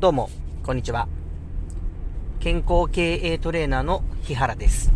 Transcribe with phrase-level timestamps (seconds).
[0.00, 0.30] どうも、
[0.62, 1.08] こんにちは。
[2.38, 4.92] 健康経営トレーナーの日原です。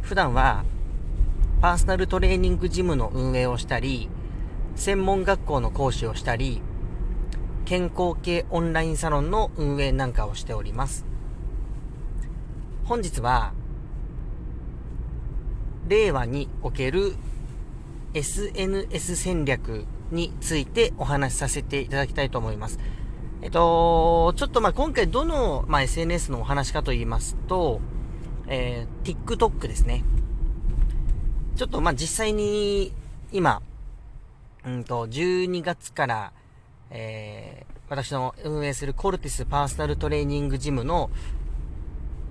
[0.00, 0.64] 普段は、
[1.60, 4.08] パーソナルトレーニングジムの運営をしたり、
[4.74, 6.60] 専門学校の講師をしたり、
[7.64, 11.06] 健康系オンラインサロンの運営なんかをしております。
[12.82, 13.52] 本日は、
[15.86, 17.14] 令和における
[18.14, 22.80] SNS 戦略についてお話しさせていただきたいと思います。
[23.42, 27.80] えっと、ちょっとまあ今回どの、まあ、SNS のお話かと言いますと、
[28.46, 30.04] えー、TikTok ですね。
[31.56, 32.92] ちょっとまあ実際に
[33.32, 33.60] 今、
[34.64, 36.32] うんと、12月から、
[36.90, 41.10] えー、私の運営するコルティスパーソナルトレーニングジムの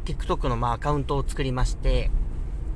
[0.06, 2.10] TikTok のまあアカウントを作りまして、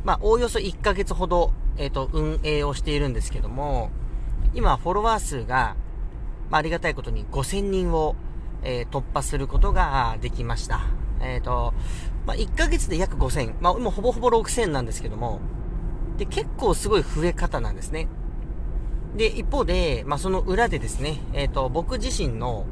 [0.03, 3.91] まあおおよそ1ヶ月ほど、えっ、ー、と、運営をしているんですけども、
[4.53, 5.77] 今フォロワー数が、
[6.49, 8.17] まあありがたいことに5000人を
[8.65, 10.81] えー、突破することができました。
[11.21, 11.73] えっ、ー、と、
[12.25, 15.39] まあ、1ヶ月で約5000、まあ、もうほぼほぼ6000なんですけども、
[16.17, 18.07] で、結構すごい増え方なんですね。
[19.15, 22.65] で、一方で、まあ、その裏でですね、えっ、ー、と、僕自身の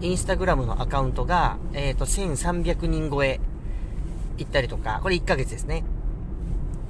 [0.00, 3.40] インスタグラムのアカウントが、えっ、と、1300人超え
[4.38, 5.84] 行ったりとか、これ1ヶ月ですね。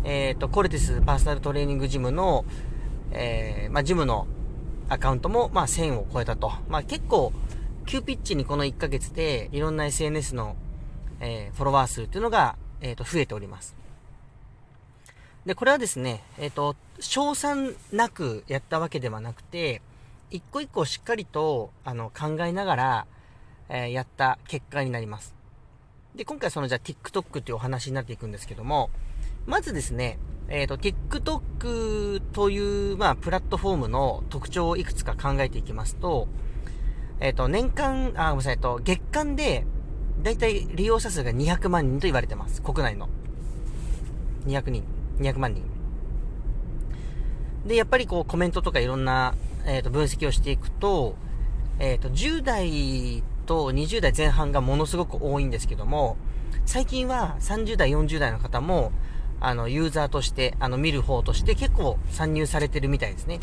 [0.05, 2.45] えっ、と、コルティスパーソナルトレーニングジムの、
[3.13, 4.27] えまあ、ジムの
[4.89, 6.53] アカウントも、まあ、1000を超えたと。
[6.69, 7.33] まあ、結構、
[7.93, 10.57] 急ピッチにこの1ヶ月でいろんな SNS の、
[11.21, 13.77] えー、フォロワー数っていうのが、えっ、ー、と、増えております。
[15.45, 19.83] で、これはですね、えっ、ー、と、賞賛なくやったわけではなくて、
[20.31, 23.07] 一個一個しっかりと、あの、考えながら、
[23.69, 25.35] えやった結果になります。
[26.15, 28.89] で、今回そのじゃあ TikTok っていうお話になっていくんですけども、
[29.45, 36.27] まずですね、えっ、と、TikTok という、まあ、プラットフォームの特徴をいくつか考えていきますと、
[37.23, 39.65] えっ、ー、と、年間、あ、ごめんなさい、えっと、月間で、
[40.25, 42.61] だいたい利用者数が200万人と言われてます。
[42.61, 43.09] 国内の。
[44.47, 44.83] 200人。
[45.21, 45.63] 200万人。
[47.65, 51.15] で、やっぱりこう、コメントとかいろんな、えっ、ー、と、分析をしていくと、
[51.79, 56.17] えっ、ー、と、10代と20代前半がものすごく多いんですけども、
[56.67, 58.91] 最近は30代、40代の方も、
[59.39, 63.39] あの、ユーザーとして、あの、見る方として結構参入されてるみたいですね。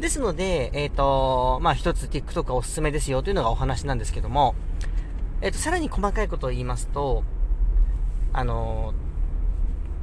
[0.00, 4.54] ですので、えっ、ー、と、まあ、一つ TikTok がおすすめですよというのがお話なんですけども、
[5.40, 7.22] えっ、ー、と、さらに細かいことを言いますと、
[8.32, 8.92] あの、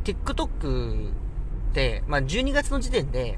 [0.06, 3.38] TikTok って、まあ、12月の時点で、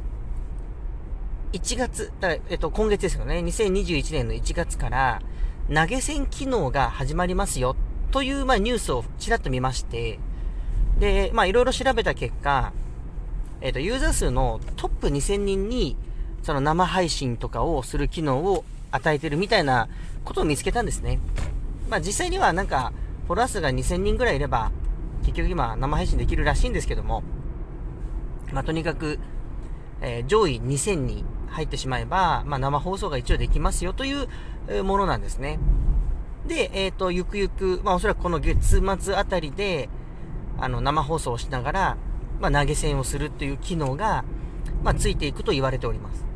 [1.53, 3.39] 1月、だ、えっと、今月ですよね。
[3.39, 5.21] 2021年の1月から、
[5.73, 7.75] 投げ銭機能が始まりますよ、
[8.11, 10.19] という、まあ、ニュースをちらっと見まして、
[10.99, 12.73] で、まあ、いろいろ調べた結果、
[13.61, 15.97] えっと、ユーザー数のトップ2000人に、
[16.43, 19.87] その生配信とかをする機能を与えてるみたいな
[20.23, 21.19] ことを見つけたんですね。
[21.89, 22.93] まあ実際にはなんか、
[23.27, 24.71] フォロワー数が2000人ぐらいいれば、
[25.21, 27.23] 結局今生配信できるらしいんですけども、
[28.51, 29.19] まあとにかく、
[30.01, 35.59] えー、上位2000に入ってしまえば、まあ生放送が一応できますよというものなんですね。
[36.47, 39.87] で、えっ、ー、と、ゆくゆく、まあおそらくこの月末あたりで、
[40.59, 41.97] あの、生放送をしながら、
[42.41, 44.25] まあ投げ銭をするという機能が、
[44.83, 46.32] まあついていくと言われております。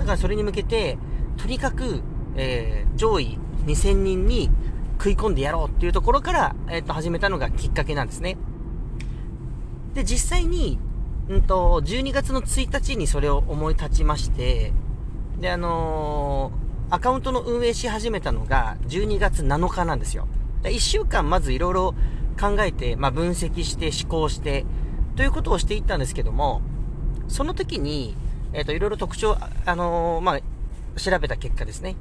[0.00, 0.96] だからそれに向けて、
[1.36, 2.00] とにかく、
[2.34, 4.50] えー、上位2000人に
[4.94, 8.38] 食い込んでやろうっていうところから、えっ、と、始めたのがきっかけなんですね。
[9.92, 10.78] で、実際に、
[11.28, 14.72] うんと、12月の1日にそれを思い立ちまして、
[15.38, 20.26] で、あのー、アカウントの運営し始めたのが12月7日なんですよ。
[20.62, 21.94] 1週間まずいろいろ
[22.40, 24.64] 考えて、まあ、分析して、思考して、
[25.16, 26.62] ということをしていったんですけども、
[27.28, 28.16] その時に、
[28.52, 31.96] えっ、ー、と、いろいろ特徴、あのー、まあ、調べた結果ですね。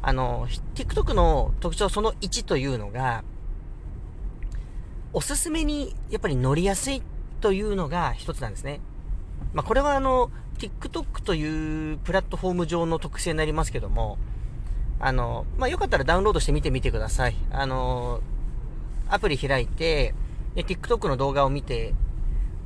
[0.00, 3.24] あのー、TikTok の特徴その1というのが、
[5.12, 7.02] おすすめにやっぱり乗りやすい
[7.40, 8.80] というのが一つなんですね。
[9.52, 14.18] まあ、これはあの、TikTok というプラットフォーム上の特性になりますけども、
[15.00, 17.36] あの、まあ、よかったらダウンロードして見てみてください。
[17.50, 18.20] あの、
[19.08, 20.14] アプリ開いて、
[20.56, 21.94] TikTok の動画を見て、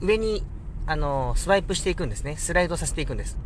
[0.00, 0.42] 上に
[0.86, 2.36] あの、スワイプしていくんですね。
[2.36, 3.38] スライドさせていくんです。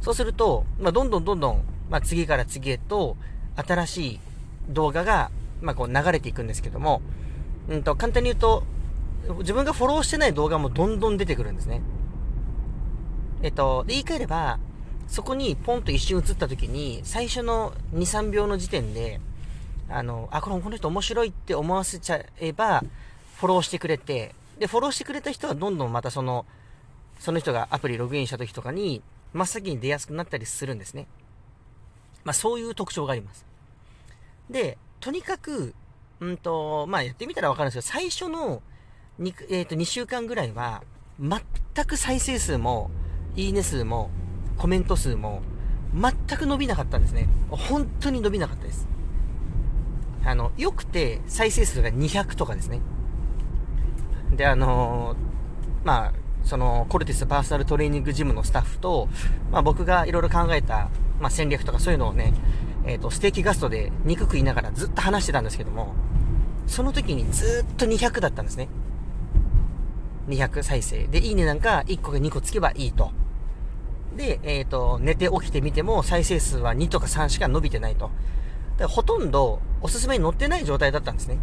[0.00, 3.16] そうすると、まあ、どんどんどんどん、まあ、次から次へと、
[3.56, 4.20] 新しい
[4.68, 5.30] 動画が、
[5.62, 7.00] まあ、こう流れていくんですけども、
[7.68, 8.64] うんと、簡単に言うと、
[9.38, 11.80] 自分がフォローしてない動画もどんどん出てくるんですね。
[13.42, 14.58] えっと、で、言い換えれば、
[15.06, 19.20] そこにポンと一瞬映った時に、最初の2、3秒の時点で、
[19.88, 22.82] あの、あ、このこの人面白いって思わせちゃえば、
[23.36, 26.46] フォローしてくれて、で、フォローしてくれた人はどんどんまたその、
[27.24, 31.06] その人がアプリログインした時とかに、真っ先に出やすくなったりするんですね。
[32.22, 33.46] まあそういう特徴があります。
[34.50, 35.74] で、とにかく、
[36.20, 38.62] うんと、まあ、やってみたらわかるんですけど、最初の
[39.20, 40.82] 2、えー、と2週間ぐらいは、
[41.18, 41.40] 全
[41.86, 42.90] く再生数も、
[43.36, 44.10] いいね数も、
[44.58, 45.40] コメント数も、
[45.94, 47.30] 全く伸びなかったんですね。
[47.48, 48.86] 本当に伸びなかったです。
[50.26, 52.82] あの、良くて再生数が200とかですね。
[54.36, 59.08] で、あのー、まあ、その、コルティスパーソナルトレーニングジムのスタッフと、
[59.50, 62.34] まあ僕がいろいろ考えた、まあ戦略とかそういうのをね、
[62.86, 65.94] えっ、ー、と、ステーキガストで肉食いながらずっと話してたんですけども、
[66.66, 68.68] その時にずっと200だったんですね。
[70.28, 71.06] 200再生。
[71.06, 73.10] で、いいねなんか1個か2個つけばいいと。
[74.16, 78.10] で、えっ、ー、と、寝て起きてみても再生数は2とか3しか伸びてないと。
[78.78, 81.38] でほとんどおすすめに載ってない状態だったんですね。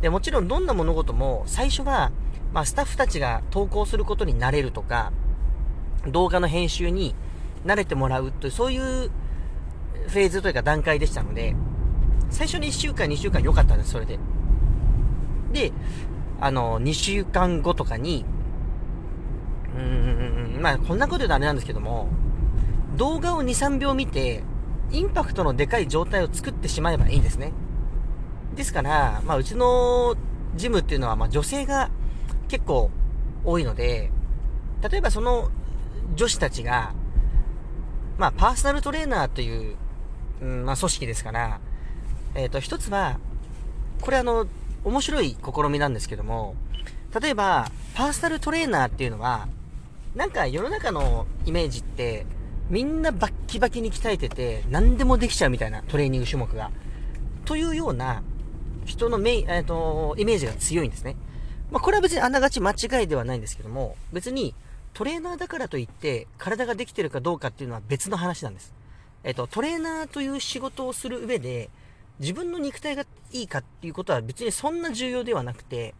[0.00, 2.12] で、もちろんどんな物事も最初は、
[2.52, 5.12] まあ、スタッフたちが投稿することに慣れるとか、
[6.06, 7.14] 動画の編集に
[7.64, 9.10] 慣れてもらうという、そういう
[10.08, 11.56] フェーズというか段階でしたので、
[12.30, 14.18] 最初に1週間、2週間良かったんです、それで。
[15.52, 15.72] で、
[16.40, 18.24] あの、2週間後とかに、
[19.74, 22.08] うーん、まあ、こんなこと言うとあれなんですけども、
[22.96, 24.42] 動画を2、3秒見て、
[24.92, 27.52] インパクトのでかい状態を作ってしまえばいいんですね。
[28.56, 30.16] ですから、まあ、うちの
[30.56, 31.90] ジムっていうのは、まあ、女性が
[32.48, 32.90] 結構
[33.44, 34.10] 多いので、
[34.90, 35.50] 例えばその
[36.14, 36.94] 女子たちが、
[38.18, 39.76] まあ、パーソナルトレーナーという、
[40.40, 41.60] うん、まあ、組織ですから、
[42.34, 43.18] えっ、ー、と、一つは、
[44.00, 44.46] これあの、
[44.84, 46.54] 面白い試みなんですけども、
[47.20, 49.48] 例えば、パーソナルトレーナーっていうのは、
[50.14, 52.26] なんか世の中のイメージって、
[52.70, 56.70] みんなバッキバキに鍛えてて、何でもできちゃうみたいなトレーニング種目が。
[57.44, 58.22] というような、
[58.86, 61.16] 人のメイ、えっ、ー、と、イメージが強いんですね。
[61.70, 64.54] まあ、これは別にあながち間違いではないんですけども、別に
[64.94, 68.72] トレーナーだからといって体ができてるかどうかっていうのは別の話なんです。
[69.24, 71.68] えっ、ー、と、トレーナーという仕事をする上で、
[72.20, 75.94] 自分の肉体がいいかっていうことは別にそんな重要ではなくて、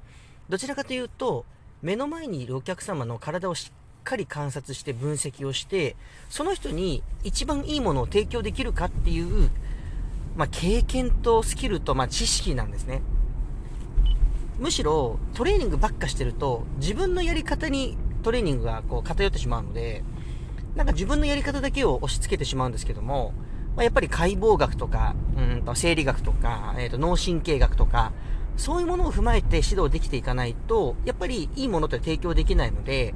[0.48, 1.44] どちらかというと、
[1.82, 5.96] 目の前にいるお客様の体をしっかり観察して分析をして、
[6.30, 9.50] その人に一番いいものを提供できるかっていう、
[10.36, 13.02] まあ、経験とスキルと、まあ、知識なんですね。
[14.58, 20.02] むしろトレーニングばっかしてると自分のやり方にトレーニングがこう偏ってしまうので
[20.74, 23.34] なんか自分のやり方だけを押し付けてしまうんですけども
[23.76, 28.12] まあ、やっぱり解剖学とか、うんと生理学とか、え、ー、と脳神経学とか、
[28.56, 33.14] そういうものを踏まえて指導できていかないと、やっぱりいいものって提供できないので、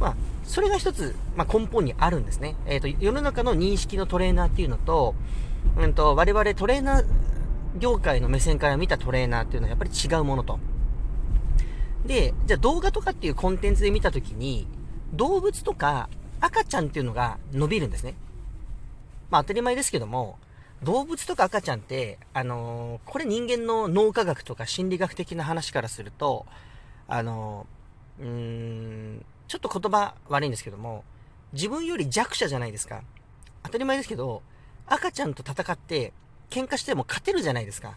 [0.00, 2.56] まあ、それが一つ、まあ、根本にあるんですね。
[2.66, 5.14] えっ、ー、と、世の中の認識のトレーナーっていうのと、
[5.76, 7.06] うんと、我々トレーナー
[7.78, 10.58] 業界の目線から見たトレーナーっていうのはやっぱり違うものと。
[12.04, 14.66] で、じゃあ動画とかっていうコンテンツで見たときに、
[15.12, 16.08] 動物とか
[16.40, 18.14] 赤ちゃんっていうのが伸びるんですね。
[19.30, 20.38] まあ当たり前ですけども、
[20.82, 26.44] 動物とか赤ちゃんって、あのー、これ人間の脳科学とか心理学的な話からすると、
[27.06, 31.04] あのー、うーん、ちょっと言葉悪いんですけども、
[31.52, 33.02] 自分より弱者じゃないですか。
[33.62, 34.42] 当たり前ですけど、
[34.92, 36.12] 赤ちゃんと戦って
[36.50, 37.96] 喧嘩しても勝てるじゃないですか。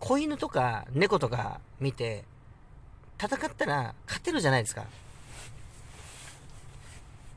[0.00, 2.24] 子犬とか猫とか見て、
[3.18, 4.84] 戦ったら勝てるじゃないですか。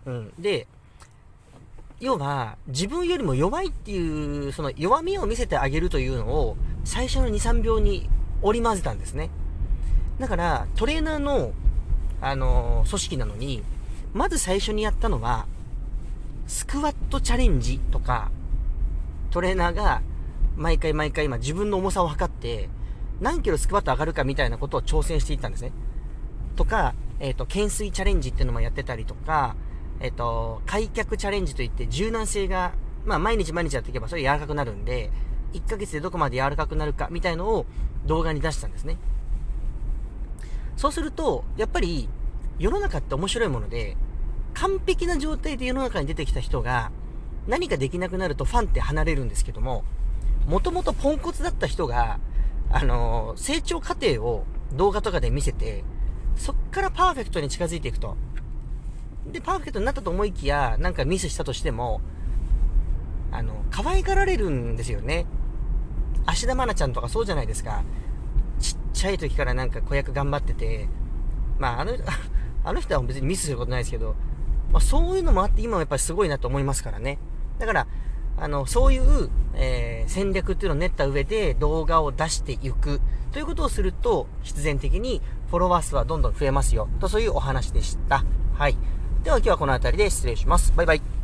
[0.06, 0.34] うん。
[0.38, 0.68] で、
[2.02, 8.10] 要は、自分よりも弱いっていう、その弱みを見せてあげるというのを、最初の2、3秒に
[8.42, 9.30] 織り交ぜたんですね。
[10.20, 11.54] だから、トレーナーの、
[12.20, 13.64] あのー、組織なのに、
[14.14, 15.48] まず最初にやったのは、
[16.48, 18.30] スクワットチャレンジとか、
[19.30, 20.02] トレーナーが、
[20.56, 22.70] 毎回毎回今自分の重さを測って、
[23.20, 25.72] 何キロスクワット上がるかみたいなことを挑戦していったんですね。
[26.56, 29.56] とか、えっ、ー、と、懸垂チャレンジっていうのもやってたりとか、
[30.00, 32.74] えっと、開脚チャレンジといって柔軟性が、
[33.06, 35.12] まあ毎日毎日やっていけばそれ柔らかくなるんで、
[35.54, 37.66] 1ヶ月でどこまで柔らかくなるかみたいのを
[38.06, 38.98] 動画に出したんですね。
[40.76, 42.10] そうすると、やっぱり
[42.60, 43.98] 世の中って面白いもので、
[44.54, 46.92] 完璧な状態で世の中に出てきた人が
[47.48, 49.84] 何かできなくなるとファンって離れるんですけども、
[50.48, 52.20] もともとポンコツだった人が、
[52.70, 55.84] あのー、成長過程を動画とかで見せて、
[56.36, 58.16] そっからパーフェクトに近づいていくと。
[59.32, 62.02] で、パーフェクトになったと思いきや、なんかミスしたとしても、
[63.32, 65.26] あの、可愛がられるんですよね。
[66.26, 67.84] 芦田愛菜ちゃんとかそうじゃないですか。
[68.60, 70.88] ちっちゃい時からなんか子役頑張ってて、
[71.60, 71.94] まあ、あの、
[72.64, 74.16] あの人は別にミスすることないですけど、
[74.72, 77.18] まあ、そういうのもあって今はやっぱりすごいなと思いますからね。
[77.60, 77.88] だから、
[78.38, 86.88] あの、そういう、えー、戦略っていうのを練った上で動画を出していくということをすると、必然的にフォロワー数はどんどん増えますよ。
[87.00, 88.24] と、そういうお話でした。
[88.54, 88.78] はい。
[89.24, 90.74] では今日はこの辺りで失礼します。
[90.76, 91.17] バイバイ。